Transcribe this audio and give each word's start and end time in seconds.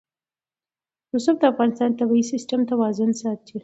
رسوب 1.15 1.35
د 1.39 1.43
افغانستان 1.51 1.89
د 1.91 1.95
طبعي 1.99 2.23
سیسټم 2.31 2.61
توازن 2.71 3.09
ساتي. 3.21 3.55